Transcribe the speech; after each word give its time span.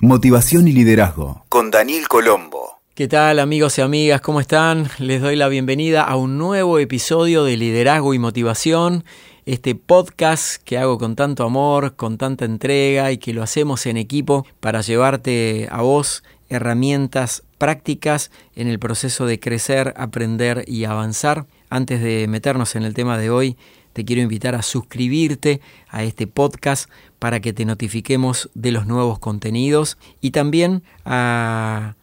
Motivación 0.00 0.68
y 0.68 0.72
Liderazgo 0.72 1.44
con 1.48 1.72
Daniel 1.72 2.06
Colombo. 2.06 2.78
¿Qué 2.94 3.08
tal 3.08 3.40
amigos 3.40 3.78
y 3.78 3.80
amigas? 3.80 4.20
¿Cómo 4.20 4.38
están? 4.38 4.88
Les 5.00 5.20
doy 5.20 5.34
la 5.34 5.48
bienvenida 5.48 6.04
a 6.04 6.14
un 6.14 6.38
nuevo 6.38 6.78
episodio 6.78 7.42
de 7.42 7.56
Liderazgo 7.56 8.14
y 8.14 8.20
Motivación, 8.20 9.02
este 9.44 9.74
podcast 9.74 10.62
que 10.62 10.78
hago 10.78 10.98
con 10.98 11.16
tanto 11.16 11.42
amor, 11.42 11.96
con 11.96 12.16
tanta 12.16 12.44
entrega 12.44 13.10
y 13.10 13.18
que 13.18 13.32
lo 13.32 13.42
hacemos 13.42 13.86
en 13.86 13.96
equipo 13.96 14.46
para 14.60 14.82
llevarte 14.82 15.66
a 15.68 15.82
vos 15.82 16.22
herramientas 16.48 17.42
prácticas 17.58 18.30
en 18.54 18.68
el 18.68 18.78
proceso 18.78 19.26
de 19.26 19.40
crecer, 19.40 19.94
aprender 19.96 20.62
y 20.68 20.84
avanzar. 20.84 21.46
Antes 21.70 22.00
de 22.00 22.28
meternos 22.28 22.76
en 22.76 22.84
el 22.84 22.94
tema 22.94 23.18
de 23.18 23.30
hoy, 23.30 23.56
te 23.92 24.04
quiero 24.04 24.22
invitar 24.22 24.54
a 24.54 24.62
suscribirte 24.62 25.60
a 25.88 26.04
este 26.04 26.26
podcast 26.26 26.90
para 27.18 27.40
que 27.40 27.52
te 27.52 27.64
notifiquemos 27.64 28.50
de 28.54 28.72
los 28.72 28.86
nuevos 28.86 29.18
contenidos 29.18 29.98
y 30.20 30.30
también 30.30 30.82
a 31.04 31.94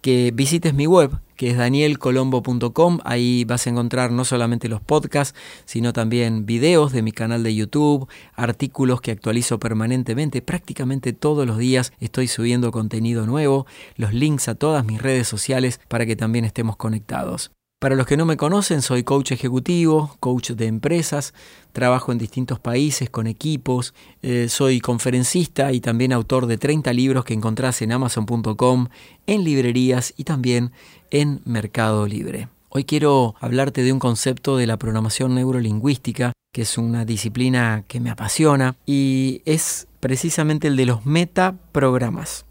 que 0.00 0.32
visites 0.34 0.74
mi 0.74 0.86
web 0.86 1.18
que 1.40 1.48
es 1.48 1.56
danielcolombo.com. 1.56 2.98
Ahí 3.02 3.44
vas 3.44 3.66
a 3.66 3.70
encontrar 3.70 4.12
no 4.12 4.26
solamente 4.26 4.68
los 4.68 4.82
podcasts, 4.82 5.34
sino 5.64 5.94
también 5.94 6.44
videos 6.44 6.92
de 6.92 7.00
mi 7.00 7.12
canal 7.12 7.42
de 7.42 7.54
YouTube, 7.54 8.06
artículos 8.34 9.00
que 9.00 9.10
actualizo 9.10 9.58
permanentemente. 9.58 10.42
Prácticamente 10.42 11.14
todos 11.14 11.46
los 11.46 11.56
días 11.56 11.94
estoy 11.98 12.28
subiendo 12.28 12.70
contenido 12.72 13.24
nuevo, 13.24 13.64
los 13.96 14.12
links 14.12 14.48
a 14.48 14.54
todas 14.54 14.84
mis 14.84 15.00
redes 15.00 15.28
sociales 15.28 15.80
para 15.88 16.04
que 16.04 16.14
también 16.14 16.44
estemos 16.44 16.76
conectados. 16.76 17.52
Para 17.80 17.96
los 17.96 18.06
que 18.06 18.18
no 18.18 18.26
me 18.26 18.36
conocen, 18.36 18.82
soy 18.82 19.04
coach 19.04 19.32
ejecutivo, 19.32 20.14
coach 20.20 20.50
de 20.50 20.66
empresas, 20.66 21.32
trabajo 21.72 22.12
en 22.12 22.18
distintos 22.18 22.60
países 22.60 23.08
con 23.08 23.26
equipos, 23.26 23.94
eh, 24.20 24.50
soy 24.50 24.80
conferencista 24.80 25.72
y 25.72 25.80
también 25.80 26.12
autor 26.12 26.44
de 26.44 26.58
30 26.58 26.92
libros 26.92 27.24
que 27.24 27.32
encontrás 27.32 27.80
en 27.80 27.92
amazon.com, 27.92 28.88
en 29.26 29.44
librerías 29.44 30.12
y 30.18 30.24
también 30.24 30.72
en 31.10 31.40
Mercado 31.46 32.06
Libre. 32.06 32.48
Hoy 32.68 32.84
quiero 32.84 33.34
hablarte 33.40 33.82
de 33.82 33.94
un 33.94 33.98
concepto 33.98 34.58
de 34.58 34.66
la 34.66 34.76
programación 34.76 35.34
neurolingüística, 35.34 36.32
que 36.52 36.62
es 36.62 36.76
una 36.76 37.06
disciplina 37.06 37.84
que 37.88 37.98
me 37.98 38.10
apasiona 38.10 38.76
y 38.84 39.40
es 39.46 39.88
precisamente 40.00 40.68
el 40.68 40.76
de 40.76 40.84
los 40.84 41.06
metaprogramas. 41.06 42.44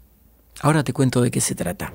Ahora 0.60 0.82
te 0.82 0.92
cuento 0.92 1.22
de 1.22 1.30
qué 1.30 1.40
se 1.40 1.54
trata. 1.54 1.92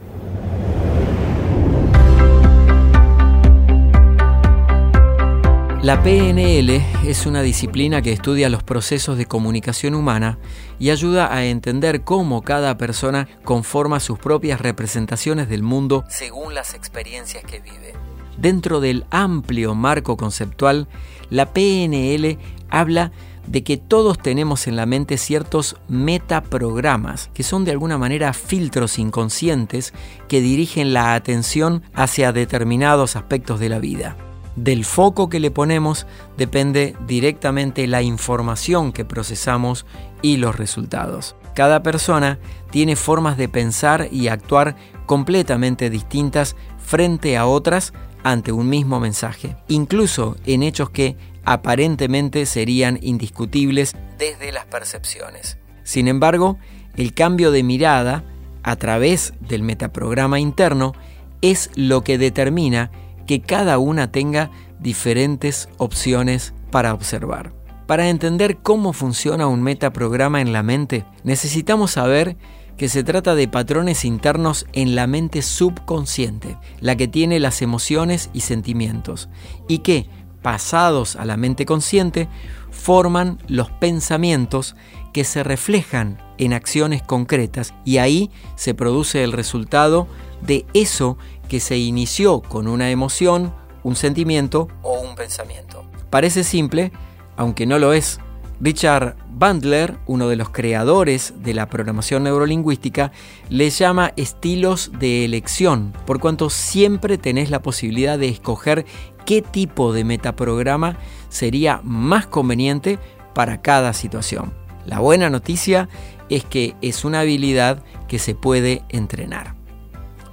La 5.86 6.02
PNL 6.02 6.82
es 7.08 7.28
una 7.28 7.44
disciplina 7.44 8.02
que 8.02 8.12
estudia 8.12 8.50
los 8.50 8.64
procesos 8.64 9.20
de 9.20 9.28
comunicación 9.28 9.94
humana 9.94 10.40
y 10.80 10.90
ayuda 10.90 11.32
a 11.32 11.46
entender 11.46 12.02
cómo 12.02 12.42
cada 12.42 12.76
persona 12.76 13.28
conforma 13.44 14.00
sus 14.00 14.18
propias 14.18 14.60
representaciones 14.60 15.48
del 15.48 15.62
mundo 15.62 16.04
según 16.10 16.56
las 16.56 16.74
experiencias 16.74 17.44
que 17.44 17.60
vive. 17.60 17.94
Dentro 18.36 18.80
del 18.80 19.06
amplio 19.12 19.76
marco 19.76 20.18
conceptual, 20.18 20.88
la 21.30 21.54
PNL 21.54 22.40
habla 22.72 23.12
de 23.46 23.64
que 23.64 23.78
todos 23.78 24.18
tenemos 24.18 24.66
en 24.66 24.78
la 24.78 24.88
mente 24.88 25.20
ciertos 25.20 25.76
metaprogramas, 25.88 27.30
que 27.36 27.44
son 27.44 27.64
de 27.64 27.70
alguna 27.70 28.00
manera 28.00 28.34
filtros 28.34 28.98
inconscientes 28.98 29.94
que 30.28 30.42
dirigen 30.42 30.94
la 30.94 31.14
atención 31.14 31.84
hacia 31.94 32.32
determinados 32.32 33.16
aspectos 33.16 33.60
de 33.60 33.70
la 33.70 33.78
vida. 33.78 34.18
Del 34.56 34.86
foco 34.86 35.30
que 35.30 35.40
le 35.40 35.52
ponemos 35.52 36.08
depende 36.38 36.96
directamente 37.06 37.88
la 37.88 38.02
información 38.02 38.94
que 38.94 39.04
procesamos 39.04 39.86
y 40.22 40.38
los 40.38 40.56
resultados. 40.56 41.36
Cada 41.56 41.84
persona 41.84 42.40
tiene 42.72 42.96
formas 42.96 43.38
de 43.38 43.50
pensar 43.50 44.08
y 44.12 44.28
actuar 44.28 44.76
completamente 45.06 45.90
distintas 45.90 46.56
frente 46.78 47.38
a 47.38 47.46
otras 47.46 47.94
ante 48.24 48.52
un 48.52 48.70
mismo 48.70 49.00
mensaje, 49.00 49.56
incluso 49.68 50.36
en 50.46 50.64
hechos 50.64 50.90
que 50.90 51.16
aparentemente 51.44 52.46
serían 52.46 52.98
indiscutibles 53.02 53.94
desde 54.18 54.52
las 54.52 54.66
percepciones. 54.66 55.58
Sin 55.84 56.08
embargo, 56.08 56.58
el 56.96 57.14
cambio 57.14 57.52
de 57.52 57.64
mirada 57.64 58.24
a 58.64 58.76
través 58.78 59.34
del 59.42 59.62
metaprograma 59.62 60.40
interno 60.40 60.94
es 61.42 61.70
lo 61.76 62.04
que 62.04 62.18
determina 62.18 62.90
que 63.26 63.42
cada 63.42 63.78
una 63.78 64.12
tenga 64.12 64.52
diferentes 64.80 65.70
opciones 65.78 66.54
para 66.72 66.94
observar. 66.94 67.54
Para 67.88 68.10
entender 68.10 68.58
cómo 68.58 68.94
funciona 68.94 69.48
un 69.48 69.62
metaprograma 69.62 70.42
en 70.42 70.54
la 70.54 70.64
mente, 70.64 71.06
necesitamos 71.24 71.92
saber 71.92 72.38
que 72.78 72.90
se 72.90 73.04
trata 73.04 73.36
de 73.36 73.48
patrones 73.48 74.04
internos 74.06 74.66
en 74.74 74.96
la 74.96 75.08
mente 75.08 75.42
subconsciente, 75.42 76.58
la 76.80 76.96
que 76.96 77.08
tiene 77.08 77.40
las 77.40 77.62
emociones 77.62 78.30
y 78.34 78.42
sentimientos, 78.42 79.30
y 79.68 79.80
que, 79.80 80.10
pasados 80.42 81.16
a 81.16 81.26
la 81.26 81.38
mente 81.38 81.66
consciente, 81.66 82.28
forman 82.72 83.40
los 83.48 83.72
pensamientos 83.72 84.76
que 85.14 85.24
se 85.24 85.44
reflejan 85.44 86.22
en 86.38 86.54
acciones 86.54 87.02
concretas 87.02 87.74
y 87.86 87.98
ahí 87.98 88.30
se 88.56 88.74
produce 88.74 89.24
el 89.24 89.32
resultado 89.32 90.08
de 90.42 90.66
eso 90.74 91.18
que 91.46 91.60
se 91.60 91.78
inició 91.78 92.42
con 92.42 92.68
una 92.68 92.90
emoción, 92.90 93.54
un 93.84 93.96
sentimiento 93.96 94.68
o 94.82 95.00
un 95.00 95.16
pensamiento. 95.16 95.86
Parece 96.10 96.44
simple, 96.44 96.92
aunque 97.38 97.66
no 97.66 97.80
lo 97.80 97.94
es. 97.94 98.20
Richard 98.62 99.18
Bandler, 99.30 99.98
uno 100.06 100.30
de 100.30 100.38
los 100.38 100.50
creadores 100.50 101.34
de 101.38 101.54
la 101.54 101.68
programación 101.68 102.24
neurolingüística, 102.24 103.12
le 103.50 103.70
llama 103.70 104.14
estilos 104.16 104.92
de 104.98 105.26
elección, 105.26 105.94
por 106.06 106.20
cuanto 106.20 106.50
siempre 106.50 107.18
tenés 107.18 107.50
la 107.50 107.62
posibilidad 107.62 108.18
de 108.18 108.30
escoger 108.30 108.86
qué 109.26 109.42
tipo 109.42 109.92
de 109.92 110.06
metaprograma 110.06 110.98
sería 111.30 111.82
más 111.84 112.28
conveniente 112.28 112.98
para 113.34 113.62
cada 113.62 113.92
situación. 113.92 114.54
La 114.86 115.00
buena 115.00 115.30
noticia 115.30 115.90
es 116.30 116.46
que 116.46 116.76
es 116.82 117.04
una 117.04 117.22
habilidad 117.22 117.84
que 118.08 118.20
se 118.20 118.36
puede 118.36 118.84
entrenar. 118.90 119.56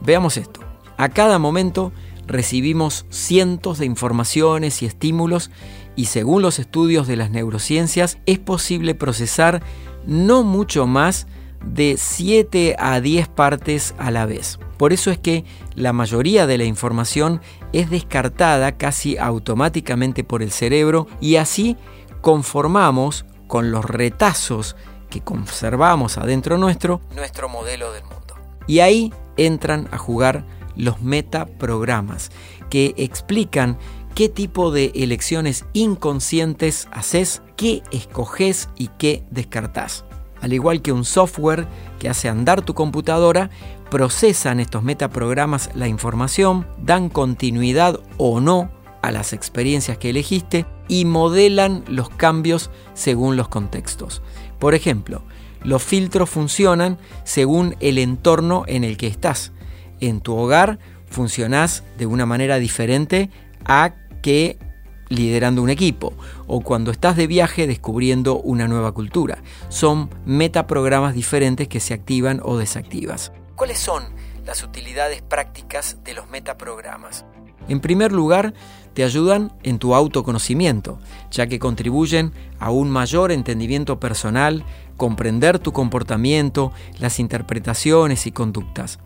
Veamos 0.00 0.36
esto. 0.36 0.60
A 0.96 1.08
cada 1.08 1.38
momento 1.38 1.92
recibimos 2.26 3.06
cientos 3.10 3.78
de 3.78 3.86
informaciones 3.86 4.82
y 4.82 4.86
estímulos 4.86 5.50
y 5.96 6.06
según 6.06 6.42
los 6.42 6.58
estudios 6.58 7.06
de 7.06 7.16
las 7.16 7.30
neurociencias 7.30 8.18
es 8.26 8.38
posible 8.38 8.94
procesar 8.94 9.62
no 10.06 10.42
mucho 10.42 10.86
más 10.86 11.26
de 11.64 11.96
7 11.98 12.76
a 12.78 13.00
10 13.00 13.28
partes 13.28 13.94
a 13.98 14.10
la 14.10 14.26
vez. 14.26 14.58
Por 14.76 14.92
eso 14.92 15.10
es 15.10 15.18
que 15.18 15.44
la 15.74 15.92
mayoría 15.92 16.46
de 16.46 16.58
la 16.58 16.64
información 16.64 17.40
es 17.72 17.88
descartada 17.90 18.72
casi 18.72 19.16
automáticamente 19.16 20.24
por 20.24 20.42
el 20.42 20.50
cerebro 20.50 21.06
y 21.20 21.36
así 21.36 21.76
conformamos 22.20 23.24
con 23.46 23.70
los 23.70 23.84
retazos 23.84 24.76
que 25.08 25.20
conservamos 25.20 26.18
adentro 26.18 26.58
nuestro 26.58 27.00
nuestro 27.14 27.48
modelo 27.48 27.92
del 27.92 28.02
mundo. 28.04 28.34
Y 28.66 28.80
ahí 28.80 29.12
entran 29.36 29.88
a 29.92 29.98
jugar 29.98 30.44
los 30.76 31.02
metaprogramas, 31.02 32.30
que 32.70 32.94
explican 32.96 33.78
qué 34.14 34.28
tipo 34.28 34.70
de 34.70 34.92
elecciones 34.94 35.64
inconscientes 35.72 36.88
haces, 36.92 37.42
qué 37.56 37.82
escoges 37.90 38.68
y 38.76 38.88
qué 38.98 39.24
descartás. 39.30 40.04
Al 40.40 40.52
igual 40.52 40.82
que 40.82 40.92
un 40.92 41.04
software 41.04 41.68
que 41.98 42.08
hace 42.08 42.28
andar 42.28 42.62
tu 42.62 42.74
computadora, 42.74 43.50
procesan 43.90 44.58
estos 44.58 44.82
metaprogramas 44.82 45.70
la 45.74 45.86
información, 45.86 46.66
dan 46.78 47.08
continuidad 47.08 48.00
o 48.16 48.40
no 48.40 48.70
a 49.02 49.12
las 49.12 49.32
experiencias 49.32 49.98
que 49.98 50.10
elegiste 50.10 50.66
y 50.88 51.04
modelan 51.04 51.84
los 51.88 52.08
cambios 52.08 52.70
según 52.94 53.36
los 53.36 53.48
contextos. 53.48 54.22
Por 54.58 54.74
ejemplo, 54.74 55.22
los 55.62 55.82
filtros 55.82 56.30
funcionan 56.30 56.98
según 57.24 57.76
el 57.80 57.98
entorno 57.98 58.64
en 58.66 58.84
el 58.84 58.96
que 58.96 59.06
estás 59.08 59.52
en 60.02 60.20
tu 60.20 60.36
hogar 60.36 60.78
funcionás 61.06 61.84
de 61.96 62.06
una 62.06 62.26
manera 62.26 62.58
diferente 62.58 63.30
a 63.64 63.94
que 64.22 64.58
liderando 65.08 65.62
un 65.62 65.70
equipo 65.70 66.14
o 66.46 66.60
cuando 66.60 66.90
estás 66.90 67.16
de 67.16 67.26
viaje 67.26 67.66
descubriendo 67.66 68.40
una 68.40 68.66
nueva 68.66 68.92
cultura. 68.92 69.38
Son 69.68 70.10
metaprogramas 70.24 71.14
diferentes 71.14 71.68
que 71.68 71.80
se 71.80 71.94
activan 71.94 72.40
o 72.42 72.56
desactivas. 72.56 73.32
¿Cuáles 73.54 73.78
son 73.78 74.04
las 74.46 74.62
utilidades 74.62 75.22
prácticas 75.22 75.98
de 76.02 76.14
los 76.14 76.28
metaprogramas? 76.30 77.24
En 77.68 77.80
primer 77.80 78.10
lugar, 78.10 78.54
te 78.94 79.04
ayudan 79.04 79.52
en 79.62 79.78
tu 79.78 79.94
autoconocimiento, 79.94 80.98
ya 81.30 81.46
que 81.46 81.58
contribuyen 81.58 82.32
a 82.58 82.70
un 82.70 82.90
mayor 82.90 83.30
entendimiento 83.30 84.00
personal, 84.00 84.64
comprender 84.96 85.58
tu 85.58 85.72
comportamiento, 85.72 86.72
las 86.98 87.20
interpretaciones 87.20 88.26
y 88.26 88.32
conductas. 88.32 88.98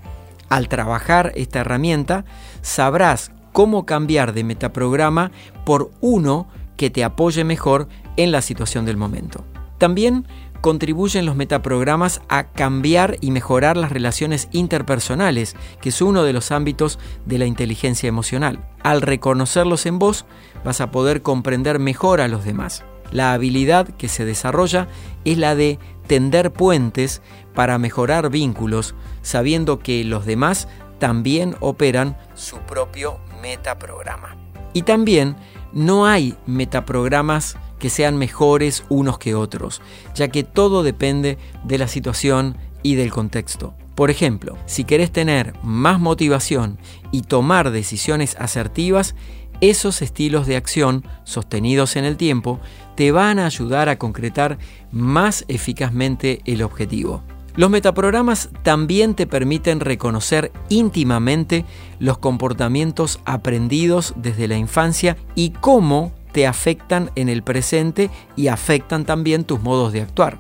Al 0.48 0.69
trabajar 0.69 1.32
esta 1.34 1.60
herramienta, 1.60 2.25
sabrás 2.62 3.32
cómo 3.52 3.87
cambiar 3.87 4.32
de 4.32 4.44
metaprograma 4.44 5.31
por 5.64 5.90
uno 6.00 6.46
que 6.76 6.90
te 6.90 7.04
apoye 7.04 7.43
mejor 7.44 7.88
en 8.16 8.32
la 8.32 8.43
situación 8.43 8.84
del 8.84 8.96
momento. 8.96 9.44
También 9.78 10.26
contribuyen 10.60 11.26
los 11.26 11.37
metaprogramas 11.37 12.22
a 12.28 12.48
cambiar 12.52 13.19
y 13.20 13.31
mejorar 13.31 13.76
las 13.76 13.93
relaciones 13.93 14.48
interpersonales, 14.52 15.54
que 15.81 15.90
es 15.90 16.02
uno 16.02 16.22
de 16.22 16.32
los 16.32 16.50
ámbitos 16.50 16.98
de 17.25 17.38
la 17.38 17.46
inteligencia 17.46 18.08
emocional. 18.08 18.66
Al 18.82 19.02
reconocerlos 19.02 19.87
en 19.87 19.98
vos, 19.98 20.25
vas 20.64 20.81
a 20.81 20.90
poder 20.90 21.22
comprender 21.22 21.78
mejor 21.78 22.20
a 22.20 22.28
los 22.28 22.44
demás. 22.44 22.84
La 23.12 23.32
habilidad 23.32 23.88
que 23.88 24.08
se 24.08 24.25
desarrolla 24.25 24.88
es 25.25 25.38
la 25.38 25.55
de 25.55 25.79
tender 26.06 26.53
puentes 26.53 27.23
para 27.55 27.79
mejorar 27.79 28.31
vínculos, 28.31 28.94
sabiendo 29.23 29.79
que 29.79 30.05
los 30.05 30.26
demás 30.26 30.69
también 30.99 31.56
operan 31.61 32.17
su 32.35 32.58
propio 32.58 33.19
metaprograma. 33.43 34.37
Y 34.73 34.82
también 34.82 35.37
no 35.73 36.06
hay 36.06 36.37
metaprogramas 36.47 37.56
que 37.79 37.91
sean 37.91 38.17
mejores 38.17 38.85
unos 38.88 39.19
que 39.19 39.35
otros, 39.35 39.82
ya 40.14 40.29
que 40.29 40.44
todo 40.44 40.82
depende 40.82 41.38
de 41.64 41.79
la 41.79 41.88
situación 41.88 42.56
y 42.82 42.94
del 42.94 43.11
contexto. 43.11 43.75
Por 43.94 44.11
ejemplo, 44.11 44.58
si 44.67 44.85
querés 44.85 45.11
tener 45.11 45.55
más 45.62 45.99
motivación 45.99 46.79
y 47.12 47.23
tomar 47.23 47.70
decisiones 47.70 48.37
asertivas, 48.38 49.14
esos 49.61 50.03
estilos 50.03 50.47
de 50.47 50.56
acción 50.56 51.05
sostenidos 51.25 51.97
en 51.97 52.05
el 52.05 52.17
tiempo 52.17 52.61
te 52.97 53.12
van 53.12 53.38
a 53.38 53.47
ayudar 53.47 53.88
a 53.88 53.99
concretar 53.99 54.58
más 54.91 55.44
eficazmente 55.49 56.41
el 56.44 56.62
objetivo. 56.62 57.23
Los 57.56 57.70
metaprogramas 57.70 58.50
también 58.62 59.14
te 59.14 59.26
permiten 59.26 59.81
reconocer 59.81 60.53
íntimamente 60.69 61.64
los 61.99 62.19
comportamientos 62.19 63.20
aprendidos 63.25 64.12
desde 64.17 64.47
la 64.47 64.58
infancia 64.58 65.17
y 65.35 65.50
cómo 65.50 66.12
te 66.32 66.47
afectan 66.47 67.11
en 67.14 67.31
el 67.31 67.43
presente 67.43 68.11
y 68.37 68.49
afectan 68.49 69.06
también 69.06 69.44
tus 69.44 69.62
modos 69.62 69.94
de 69.94 70.03
actuar. 70.03 70.38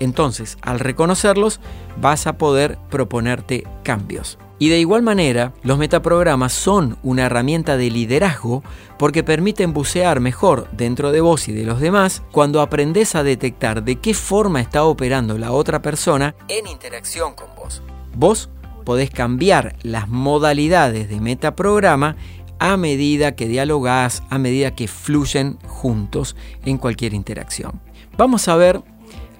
Entonces, 0.00 0.58
al 0.60 0.80
reconocerlos, 0.80 1.60
vas 2.00 2.26
a 2.26 2.36
poder 2.36 2.78
proponerte 2.90 3.64
cambios. 3.84 4.38
Y 4.58 4.70
de 4.70 4.80
igual 4.80 5.02
manera, 5.02 5.52
los 5.62 5.76
metaprogramas 5.76 6.52
son 6.52 6.96
una 7.02 7.26
herramienta 7.26 7.76
de 7.76 7.90
liderazgo 7.90 8.62
porque 8.98 9.22
permiten 9.22 9.74
bucear 9.74 10.20
mejor 10.20 10.68
dentro 10.72 11.12
de 11.12 11.20
vos 11.20 11.48
y 11.48 11.52
de 11.52 11.64
los 11.64 11.80
demás 11.80 12.22
cuando 12.32 12.62
aprendes 12.62 13.14
a 13.14 13.22
detectar 13.22 13.84
de 13.84 13.96
qué 13.96 14.14
forma 14.14 14.62
está 14.62 14.84
operando 14.84 15.36
la 15.36 15.52
otra 15.52 15.82
persona 15.82 16.34
en 16.48 16.66
interacción 16.66 17.34
con 17.34 17.48
vos. 17.54 17.82
Vos 18.14 18.48
podés 18.84 19.10
cambiar 19.10 19.76
las 19.82 20.08
modalidades 20.08 21.10
de 21.10 21.20
metaprograma 21.20 22.16
a 22.58 22.78
medida 22.78 23.36
que 23.36 23.48
dialogás, 23.48 24.22
a 24.30 24.38
medida 24.38 24.74
que 24.74 24.88
fluyen 24.88 25.58
juntos 25.66 26.36
en 26.64 26.78
cualquier 26.78 27.12
interacción. 27.12 27.80
Vamos 28.16 28.48
a 28.48 28.56
ver 28.56 28.80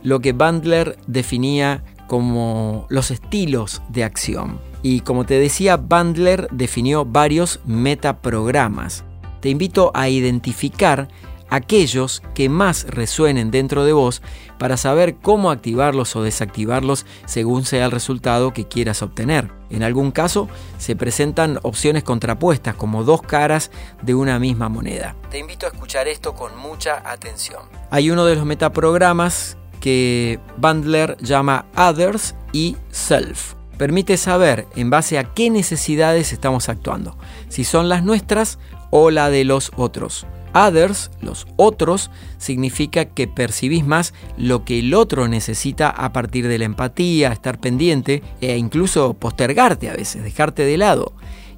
lo 0.02 0.20
que 0.20 0.32
Bandler 0.32 0.98
definía 1.06 1.82
como 2.06 2.86
los 2.90 3.10
estilos 3.10 3.82
de 3.88 4.04
acción. 4.04 4.60
Y 4.88 5.00
como 5.00 5.26
te 5.26 5.40
decía, 5.40 5.76
Bandler 5.76 6.46
definió 6.52 7.04
varios 7.04 7.58
metaprogramas. 7.64 9.02
Te 9.40 9.48
invito 9.48 9.90
a 9.94 10.08
identificar 10.08 11.08
aquellos 11.50 12.22
que 12.36 12.48
más 12.48 12.86
resuenen 12.86 13.50
dentro 13.50 13.84
de 13.84 13.92
vos 13.92 14.22
para 14.58 14.76
saber 14.76 15.16
cómo 15.16 15.50
activarlos 15.50 16.14
o 16.14 16.22
desactivarlos 16.22 17.04
según 17.24 17.64
sea 17.64 17.86
el 17.86 17.90
resultado 17.90 18.52
que 18.52 18.68
quieras 18.68 19.02
obtener. 19.02 19.50
En 19.70 19.82
algún 19.82 20.12
caso 20.12 20.48
se 20.78 20.94
presentan 20.94 21.58
opciones 21.64 22.04
contrapuestas 22.04 22.76
como 22.76 23.02
dos 23.02 23.22
caras 23.22 23.72
de 24.02 24.14
una 24.14 24.38
misma 24.38 24.68
moneda. 24.68 25.16
Te 25.32 25.40
invito 25.40 25.66
a 25.66 25.70
escuchar 25.70 26.06
esto 26.06 26.32
con 26.32 26.56
mucha 26.56 27.02
atención. 27.10 27.62
Hay 27.90 28.12
uno 28.12 28.24
de 28.24 28.36
los 28.36 28.44
metaprogramas 28.44 29.56
que 29.80 30.38
Bandler 30.58 31.16
llama 31.20 31.66
Others 31.76 32.36
y 32.52 32.76
Self 32.92 33.56
permite 33.76 34.17
saber 34.17 34.67
en 34.76 34.90
base 34.90 35.19
a 35.19 35.25
qué 35.25 35.50
necesidades 35.50 36.32
estamos 36.32 36.69
actuando, 36.69 37.17
si 37.49 37.64
son 37.64 37.88
las 37.88 38.02
nuestras 38.05 38.58
o 38.90 39.11
la 39.11 39.31
de 39.31 39.44
los 39.44 39.73
otros. 39.76 40.26
Others, 40.55 41.11
los 41.20 41.46
otros, 41.56 42.11
significa 42.38 43.05
que 43.05 43.28
percibís 43.28 43.84
más 43.84 44.14
lo 44.38 44.64
que 44.64 44.78
el 44.78 44.94
otro 44.94 45.28
necesita 45.28 45.90
a 45.90 46.12
partir 46.12 46.49
de 46.49 46.58
la 46.58 46.64
empatía, 46.64 47.31
estar 47.31 47.61
pendiente 47.61 48.23
e 48.40 48.56
incluso 48.56 49.14
postergarte 49.14 49.90
a 49.90 49.94
veces, 49.94 50.23
dejarte 50.23 50.64
de 50.64 50.78
lado. 50.78 51.12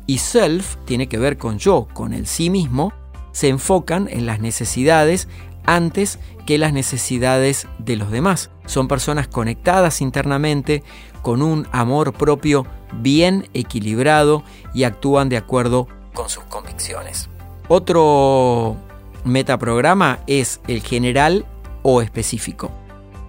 Y 0.06 0.19
self 0.19 0.76
tiene 0.85 1.06
que 1.06 1.19
ver 1.19 1.38
con 1.38 1.59
yo, 1.59 1.87
con 1.93 2.12
el 2.12 2.26
sí 2.26 2.50
mismo, 2.50 2.93
se 3.31 3.49
enfocan 3.49 4.09
en 4.11 4.26
las 4.26 4.41
necesidades 4.41 5.29
antes 5.65 6.19
que 6.48 6.56
las 6.56 6.72
necesidades 6.72 7.66
de 7.76 7.96
los 7.96 8.10
demás. 8.10 8.48
Son 8.64 8.88
personas 8.88 9.28
conectadas 9.28 10.00
internamente, 10.00 10.82
con 11.20 11.42
un 11.42 11.68
amor 11.72 12.14
propio 12.14 12.66
bien 12.90 13.50
equilibrado 13.52 14.42
y 14.72 14.84
actúan 14.84 15.28
de 15.28 15.36
acuerdo 15.36 15.88
con 16.14 16.30
sus 16.30 16.44
convicciones. 16.44 17.28
Otro 17.68 18.78
metaprograma 19.24 20.20
es 20.26 20.62
el 20.68 20.80
general 20.80 21.44
o 21.82 22.00
específico. 22.00 22.70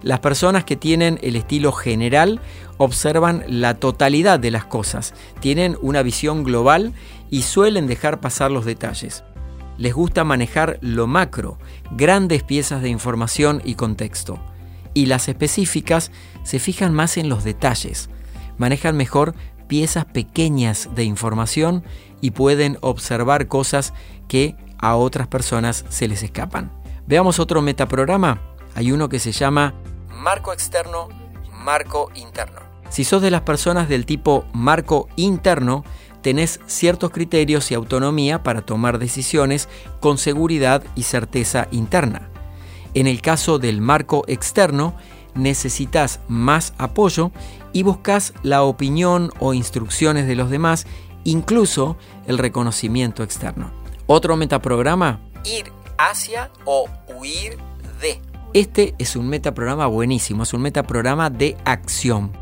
Las 0.00 0.20
personas 0.20 0.64
que 0.64 0.76
tienen 0.76 1.18
el 1.20 1.36
estilo 1.36 1.72
general 1.72 2.40
observan 2.78 3.44
la 3.46 3.74
totalidad 3.74 4.40
de 4.40 4.50
las 4.50 4.64
cosas, 4.64 5.12
tienen 5.40 5.76
una 5.82 6.02
visión 6.02 6.42
global 6.42 6.94
y 7.28 7.42
suelen 7.42 7.86
dejar 7.86 8.18
pasar 8.18 8.50
los 8.50 8.64
detalles. 8.64 9.24
Les 9.80 9.94
gusta 9.94 10.24
manejar 10.24 10.78
lo 10.82 11.06
macro, 11.06 11.58
grandes 11.90 12.42
piezas 12.42 12.82
de 12.82 12.90
información 12.90 13.62
y 13.64 13.76
contexto 13.76 14.38
y 14.92 15.06
las 15.06 15.26
específicas 15.28 16.10
se 16.42 16.58
fijan 16.58 16.92
más 16.92 17.16
en 17.16 17.30
los 17.30 17.44
detalles, 17.44 18.10
manejan 18.58 18.94
mejor 18.94 19.34
piezas 19.68 20.04
pequeñas 20.04 20.90
de 20.94 21.04
información 21.04 21.82
y 22.20 22.32
pueden 22.32 22.76
observar 22.82 23.48
cosas 23.48 23.94
que 24.28 24.54
a 24.78 24.96
otras 24.96 25.28
personas 25.28 25.86
se 25.88 26.08
les 26.08 26.22
escapan. 26.22 26.70
Veamos 27.06 27.38
otro 27.38 27.62
metaprograma. 27.62 28.42
Hay 28.74 28.92
uno 28.92 29.08
que 29.08 29.18
se 29.18 29.32
llama 29.32 29.72
marco 30.10 30.52
externo, 30.52 31.08
marco 31.52 32.10
interno. 32.14 32.60
Si 32.90 33.04
sos 33.04 33.22
de 33.22 33.30
las 33.30 33.42
personas 33.42 33.88
del 33.88 34.04
tipo 34.04 34.44
marco 34.52 35.08
interno, 35.16 35.84
tenés 36.22 36.60
ciertos 36.66 37.10
criterios 37.10 37.70
y 37.70 37.74
autonomía 37.74 38.42
para 38.42 38.62
tomar 38.62 38.98
decisiones 38.98 39.68
con 40.00 40.18
seguridad 40.18 40.82
y 40.94 41.02
certeza 41.02 41.68
interna. 41.70 42.28
En 42.94 43.06
el 43.06 43.22
caso 43.22 43.58
del 43.58 43.80
marco 43.80 44.24
externo, 44.26 44.94
necesitas 45.34 46.20
más 46.28 46.74
apoyo 46.78 47.30
y 47.72 47.82
buscas 47.82 48.34
la 48.42 48.62
opinión 48.62 49.30
o 49.38 49.54
instrucciones 49.54 50.26
de 50.26 50.36
los 50.36 50.50
demás, 50.50 50.86
incluso 51.24 51.96
el 52.26 52.38
reconocimiento 52.38 53.22
externo. 53.22 53.70
Otro 54.06 54.36
metaprograma, 54.36 55.20
ir 55.44 55.72
hacia 55.98 56.50
o 56.64 56.88
huir 57.14 57.56
de. 58.00 58.20
Este 58.52 58.94
es 58.98 59.14
un 59.14 59.28
metaprograma 59.28 59.86
buenísimo, 59.86 60.42
es 60.42 60.52
un 60.52 60.62
metaprograma 60.62 61.30
de 61.30 61.56
acción. 61.64 62.32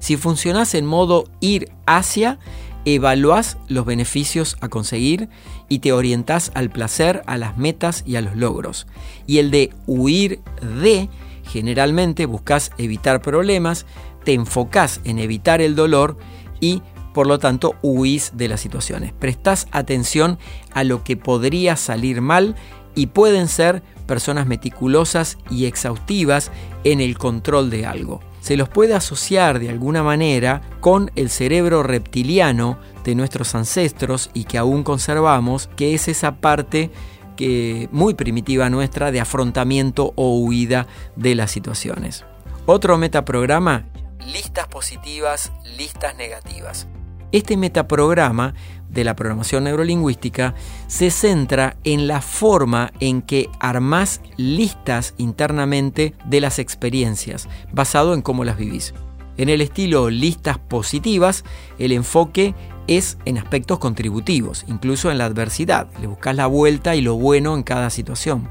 Si 0.00 0.16
funcionas 0.16 0.74
en 0.74 0.84
modo 0.84 1.24
ir 1.38 1.70
hacia, 1.86 2.40
evaluás 2.84 3.58
los 3.68 3.84
beneficios 3.84 4.56
a 4.60 4.68
conseguir 4.68 5.28
y 5.68 5.78
te 5.80 5.92
orientás 5.92 6.50
al 6.54 6.70
placer, 6.70 7.22
a 7.26 7.36
las 7.38 7.56
metas 7.56 8.02
y 8.06 8.16
a 8.16 8.20
los 8.20 8.36
logros. 8.36 8.86
Y 9.26 9.38
el 9.38 9.50
de 9.50 9.72
huir 9.86 10.40
de, 10.78 11.08
generalmente 11.44 12.26
buscas 12.26 12.72
evitar 12.78 13.22
problemas, 13.22 13.86
te 14.24 14.34
enfocás 14.34 15.00
en 15.04 15.18
evitar 15.18 15.60
el 15.60 15.74
dolor 15.74 16.16
y 16.60 16.82
por 17.14 17.26
lo 17.26 17.38
tanto 17.38 17.74
huís 17.82 18.32
de 18.34 18.48
las 18.48 18.60
situaciones. 18.60 19.12
Prestás 19.12 19.66
atención 19.70 20.38
a 20.72 20.84
lo 20.84 21.04
que 21.04 21.16
podría 21.16 21.76
salir 21.76 22.20
mal 22.20 22.56
y 22.94 23.06
pueden 23.06 23.48
ser 23.48 23.82
personas 24.06 24.46
meticulosas 24.46 25.38
y 25.50 25.66
exhaustivas 25.66 26.50
en 26.84 27.00
el 27.00 27.18
control 27.18 27.70
de 27.70 27.86
algo 27.86 28.20
se 28.42 28.56
los 28.56 28.68
puede 28.68 28.94
asociar 28.94 29.60
de 29.60 29.70
alguna 29.70 30.02
manera 30.02 30.62
con 30.80 31.12
el 31.14 31.30
cerebro 31.30 31.84
reptiliano 31.84 32.76
de 33.04 33.14
nuestros 33.14 33.54
ancestros 33.54 34.30
y 34.34 34.44
que 34.44 34.58
aún 34.58 34.82
conservamos, 34.82 35.68
que 35.76 35.94
es 35.94 36.08
esa 36.08 36.40
parte 36.40 36.90
que 37.36 37.88
muy 37.92 38.14
primitiva 38.14 38.68
nuestra 38.68 39.12
de 39.12 39.20
afrontamiento 39.20 40.12
o 40.16 40.40
huida 40.40 40.88
de 41.14 41.36
las 41.36 41.52
situaciones. 41.52 42.24
Otro 42.66 42.98
metaprograma, 42.98 43.86
listas 44.26 44.66
positivas, 44.66 45.52
listas 45.76 46.16
negativas. 46.16 46.88
Este 47.30 47.56
metaprograma 47.56 48.54
de 48.92 49.04
la 49.04 49.16
programación 49.16 49.64
neurolingüística 49.64 50.54
se 50.86 51.10
centra 51.10 51.76
en 51.84 52.06
la 52.06 52.20
forma 52.20 52.92
en 53.00 53.22
que 53.22 53.48
armás 53.60 54.20
listas 54.36 55.14
internamente 55.18 56.14
de 56.26 56.40
las 56.40 56.58
experiencias, 56.58 57.48
basado 57.72 58.14
en 58.14 58.22
cómo 58.22 58.44
las 58.44 58.56
vivís. 58.56 58.94
En 59.36 59.48
el 59.48 59.62
estilo 59.62 60.10
listas 60.10 60.58
positivas, 60.58 61.44
el 61.78 61.92
enfoque 61.92 62.54
es 62.86 63.18
en 63.24 63.38
aspectos 63.38 63.78
contributivos, 63.78 64.64
incluso 64.68 65.10
en 65.10 65.18
la 65.18 65.24
adversidad. 65.24 65.88
Le 66.00 66.06
buscas 66.06 66.36
la 66.36 66.46
vuelta 66.46 66.94
y 66.94 67.00
lo 67.00 67.14
bueno 67.14 67.54
en 67.54 67.62
cada 67.62 67.90
situación, 67.90 68.50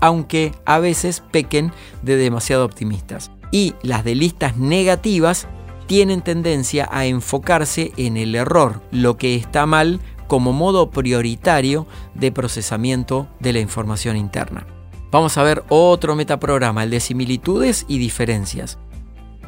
aunque 0.00 0.52
a 0.64 0.78
veces 0.78 1.22
pequen 1.32 1.72
de 2.02 2.16
demasiado 2.16 2.64
optimistas. 2.64 3.32
Y 3.50 3.74
las 3.82 4.04
de 4.04 4.14
listas 4.14 4.56
negativas 4.56 5.48
tienen 5.90 6.22
tendencia 6.22 6.88
a 6.92 7.06
enfocarse 7.06 7.90
en 7.96 8.16
el 8.16 8.36
error, 8.36 8.80
lo 8.92 9.16
que 9.16 9.34
está 9.34 9.66
mal 9.66 9.98
como 10.28 10.52
modo 10.52 10.92
prioritario 10.92 11.88
de 12.14 12.30
procesamiento 12.30 13.26
de 13.40 13.52
la 13.52 13.58
información 13.58 14.16
interna. 14.16 14.68
Vamos 15.10 15.36
a 15.36 15.42
ver 15.42 15.64
otro 15.68 16.14
metaprograma, 16.14 16.84
el 16.84 16.90
de 16.90 17.00
similitudes 17.00 17.86
y 17.88 17.98
diferencias. 17.98 18.78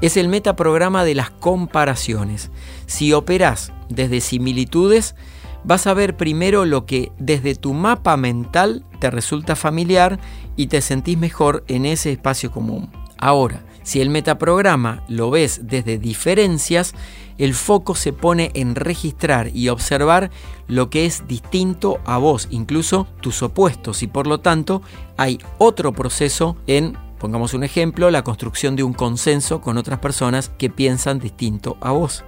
Es 0.00 0.16
el 0.16 0.26
metaprograma 0.26 1.04
de 1.04 1.14
las 1.14 1.30
comparaciones. 1.30 2.50
Si 2.86 3.12
operas 3.12 3.72
desde 3.88 4.20
similitudes, 4.20 5.14
vas 5.62 5.86
a 5.86 5.94
ver 5.94 6.16
primero 6.16 6.64
lo 6.64 6.86
que 6.86 7.12
desde 7.20 7.54
tu 7.54 7.72
mapa 7.72 8.16
mental 8.16 8.84
te 8.98 9.12
resulta 9.12 9.54
familiar 9.54 10.18
y 10.56 10.66
te 10.66 10.80
sentís 10.80 11.16
mejor 11.16 11.62
en 11.68 11.86
ese 11.86 12.10
espacio 12.10 12.50
común. 12.50 12.90
Ahora, 13.16 13.62
si 13.82 14.00
el 14.00 14.10
metaprograma 14.10 15.04
lo 15.08 15.30
ves 15.30 15.60
desde 15.64 15.98
diferencias, 15.98 16.94
el 17.38 17.54
foco 17.54 17.94
se 17.94 18.12
pone 18.12 18.50
en 18.54 18.74
registrar 18.74 19.48
y 19.54 19.68
observar 19.68 20.30
lo 20.68 20.90
que 20.90 21.06
es 21.06 21.26
distinto 21.26 22.00
a 22.04 22.18
vos, 22.18 22.48
incluso 22.50 23.06
tus 23.20 23.42
opuestos, 23.42 24.02
y 24.02 24.06
por 24.06 24.26
lo 24.26 24.40
tanto 24.40 24.82
hay 25.16 25.38
otro 25.58 25.92
proceso 25.92 26.56
en, 26.66 26.96
pongamos 27.18 27.54
un 27.54 27.64
ejemplo, 27.64 28.10
la 28.10 28.24
construcción 28.24 28.76
de 28.76 28.82
un 28.82 28.92
consenso 28.92 29.60
con 29.60 29.78
otras 29.78 29.98
personas 29.98 30.50
que 30.58 30.70
piensan 30.70 31.18
distinto 31.18 31.76
a 31.80 31.92
vos. 31.92 32.24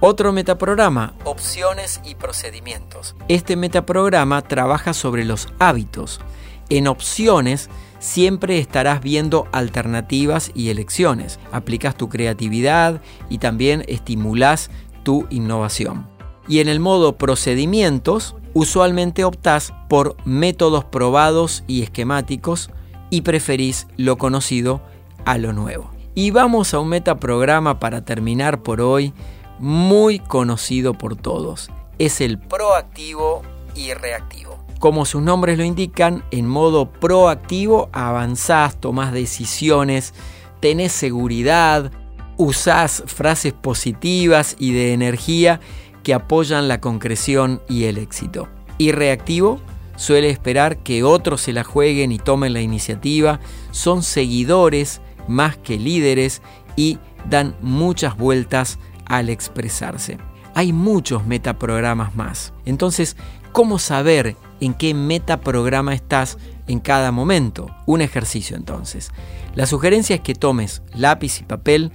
Otro 0.00 0.32
metaprograma, 0.32 1.14
opciones 1.24 2.00
y 2.04 2.14
procedimientos. 2.14 3.16
Este 3.26 3.56
metaprograma 3.56 4.42
trabaja 4.42 4.92
sobre 4.92 5.24
los 5.24 5.48
hábitos. 5.58 6.20
En 6.68 6.86
opciones, 6.86 7.68
siempre 7.98 8.58
estarás 8.58 9.00
viendo 9.00 9.46
alternativas 9.52 10.50
y 10.54 10.70
elecciones. 10.70 11.38
Aplicas 11.52 11.96
tu 11.96 12.08
creatividad 12.08 13.00
y 13.28 13.38
también 13.38 13.84
estimulas 13.88 14.70
tu 15.02 15.26
innovación. 15.30 16.06
Y 16.48 16.60
en 16.60 16.68
el 16.68 16.80
modo 16.80 17.16
procedimientos, 17.16 18.34
usualmente 18.54 19.24
optás 19.24 19.72
por 19.88 20.16
métodos 20.24 20.84
probados 20.84 21.64
y 21.66 21.82
esquemáticos 21.82 22.70
y 23.10 23.22
preferís 23.22 23.86
lo 23.96 24.16
conocido 24.16 24.80
a 25.24 25.38
lo 25.38 25.52
nuevo. 25.52 25.90
Y 26.14 26.30
vamos 26.30 26.74
a 26.74 26.80
un 26.80 26.88
metaprograma 26.88 27.78
para 27.78 28.04
terminar 28.04 28.62
por 28.62 28.80
hoy, 28.80 29.12
muy 29.58 30.18
conocido 30.18 30.94
por 30.94 31.16
todos. 31.16 31.70
Es 31.98 32.20
el 32.20 32.38
proactivo 32.38 33.42
y 33.74 33.92
reactivo. 33.92 34.47
Como 34.78 35.04
sus 35.04 35.22
nombres 35.22 35.58
lo 35.58 35.64
indican, 35.64 36.22
en 36.30 36.46
modo 36.46 36.90
proactivo 36.90 37.88
avanzás, 37.92 38.80
tomás 38.80 39.12
decisiones, 39.12 40.14
tenés 40.60 40.92
seguridad, 40.92 41.90
usás 42.36 43.02
frases 43.06 43.52
positivas 43.52 44.54
y 44.58 44.72
de 44.72 44.92
energía 44.92 45.60
que 46.04 46.14
apoyan 46.14 46.68
la 46.68 46.80
concreción 46.80 47.60
y 47.68 47.84
el 47.84 47.98
éxito. 47.98 48.48
Y 48.78 48.92
reactivo 48.92 49.60
suele 49.96 50.30
esperar 50.30 50.78
que 50.78 51.02
otros 51.02 51.40
se 51.40 51.52
la 51.52 51.64
jueguen 51.64 52.12
y 52.12 52.18
tomen 52.18 52.52
la 52.52 52.60
iniciativa, 52.60 53.40
son 53.72 54.04
seguidores 54.04 55.00
más 55.26 55.56
que 55.56 55.76
líderes 55.76 56.40
y 56.76 56.98
dan 57.28 57.56
muchas 57.60 58.16
vueltas 58.16 58.78
al 59.06 59.28
expresarse. 59.28 60.18
Hay 60.54 60.72
muchos 60.72 61.26
metaprogramas 61.26 62.14
más. 62.14 62.52
Entonces, 62.64 63.16
¿cómo 63.52 63.80
saber 63.80 64.36
en 64.60 64.74
qué 64.74 64.94
metaprograma 64.94 65.94
estás 65.94 66.38
en 66.66 66.80
cada 66.80 67.12
momento. 67.12 67.66
Un 67.86 68.00
ejercicio 68.00 68.56
entonces. 68.56 69.10
La 69.54 69.66
sugerencia 69.66 70.16
es 70.16 70.22
que 70.22 70.34
tomes 70.34 70.82
lápiz 70.94 71.40
y 71.40 71.44
papel, 71.44 71.92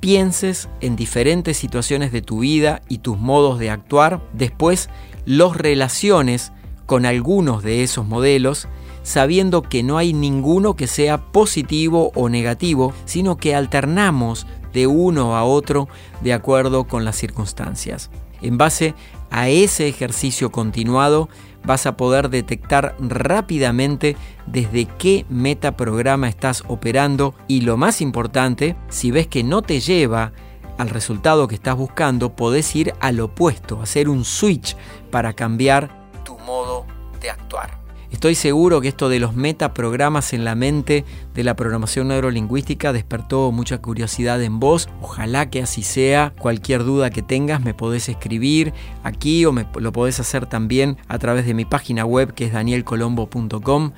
pienses 0.00 0.68
en 0.80 0.96
diferentes 0.96 1.56
situaciones 1.56 2.12
de 2.12 2.22
tu 2.22 2.40
vida 2.40 2.82
y 2.88 2.98
tus 2.98 3.18
modos 3.18 3.58
de 3.58 3.70
actuar, 3.70 4.22
después 4.32 4.90
los 5.24 5.56
relaciones 5.56 6.52
con 6.86 7.06
algunos 7.06 7.62
de 7.62 7.82
esos 7.82 8.06
modelos, 8.06 8.68
sabiendo 9.02 9.62
que 9.62 9.82
no 9.82 9.98
hay 9.98 10.12
ninguno 10.12 10.76
que 10.76 10.86
sea 10.86 11.32
positivo 11.32 12.12
o 12.14 12.28
negativo, 12.28 12.92
sino 13.06 13.36
que 13.36 13.54
alternamos 13.54 14.46
de 14.72 14.86
uno 14.86 15.36
a 15.36 15.44
otro 15.44 15.88
de 16.20 16.32
acuerdo 16.32 16.84
con 16.84 17.04
las 17.04 17.16
circunstancias. 17.16 18.10
En 18.42 18.58
base 18.58 18.94
a 19.30 19.48
ese 19.48 19.88
ejercicio 19.88 20.52
continuado, 20.52 21.28
vas 21.64 21.86
a 21.86 21.96
poder 21.96 22.30
detectar 22.30 22.94
rápidamente 22.98 24.16
desde 24.46 24.86
qué 24.86 25.26
metaprograma 25.28 26.28
estás 26.28 26.62
operando 26.66 27.34
y 27.48 27.62
lo 27.62 27.76
más 27.76 28.00
importante, 28.00 28.76
si 28.88 29.10
ves 29.10 29.26
que 29.26 29.42
no 29.42 29.62
te 29.62 29.80
lleva 29.80 30.32
al 30.78 30.90
resultado 30.90 31.48
que 31.48 31.54
estás 31.54 31.76
buscando, 31.76 32.34
podés 32.34 32.74
ir 32.74 32.94
al 33.00 33.20
opuesto, 33.20 33.80
hacer 33.80 34.08
un 34.08 34.24
switch 34.24 34.76
para 35.10 35.32
cambiar 35.32 36.10
tu 36.24 36.38
modo 36.38 36.86
de 37.20 37.30
actuar. 37.30 37.83
Estoy 38.14 38.36
seguro 38.36 38.80
que 38.80 38.86
esto 38.86 39.08
de 39.08 39.18
los 39.18 39.34
metaprogramas 39.34 40.34
en 40.34 40.44
la 40.44 40.54
mente 40.54 41.04
de 41.34 41.42
la 41.42 41.56
programación 41.56 42.06
neurolingüística 42.06 42.92
despertó 42.92 43.50
mucha 43.50 43.78
curiosidad 43.78 44.40
en 44.40 44.60
vos. 44.60 44.88
Ojalá 45.02 45.50
que 45.50 45.60
así 45.60 45.82
sea. 45.82 46.32
Cualquier 46.38 46.84
duda 46.84 47.10
que 47.10 47.22
tengas 47.22 47.60
me 47.60 47.74
podés 47.74 48.08
escribir 48.08 48.72
aquí 49.02 49.44
o 49.46 49.52
lo 49.52 49.92
podés 49.92 50.20
hacer 50.20 50.46
también 50.46 50.96
a 51.08 51.18
través 51.18 51.44
de 51.44 51.54
mi 51.54 51.64
página 51.64 52.04
web 52.04 52.34
que 52.34 52.44
es 52.44 52.52
danielcolombo.com. 52.52 53.90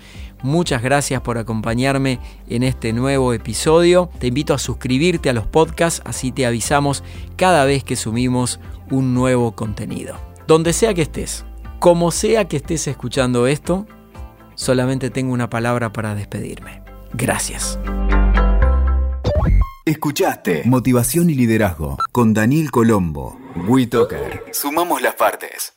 Muchas 0.43 0.83
gracias 0.83 1.21
por 1.21 1.37
acompañarme 1.37 2.19
en 2.49 2.63
este 2.63 2.95
nuevo 2.95 3.35
episodio. 3.35 4.09
Te 4.19 4.29
invito 4.29 4.55
a 4.55 4.59
suscribirte 4.59 5.29
a 5.29 5.35
los 5.35 5.47
podcasts, 5.47 6.01
así 6.07 6.33
te 6.33 6.47
avisamos 6.47 7.05
cada 7.37 7.67
vez 7.67 7.85
que 7.85 7.97
subimos 7.97 8.61
un 8.91 9.13
nuevo 9.13 9.53
contenido. 9.53 10.17
Donde 10.47 10.73
sea 10.73 10.95
que 10.95 11.03
estés, 11.03 11.45
como 11.81 12.11
sea 12.11 12.47
que 12.47 12.57
estés 12.57 12.89
escuchando 12.89 13.47
esto, 13.47 13.87
solamente 14.57 15.11
tengo 15.11 15.33
una 15.33 15.49
palabra 15.49 15.93
para 15.93 16.17
despedirme. 16.17 16.83
Gracias. 17.13 17.79
Escuchaste 19.85 20.63
Motivación 20.65 21.31
y 21.31 21.35
Liderazgo 21.35 21.97
con 22.11 22.35
Daniel 22.35 22.73
Colombo. 22.73 23.39
WeToker. 23.69 24.43
Sumamos 24.51 25.01
las 25.01 25.15
partes. 25.15 25.76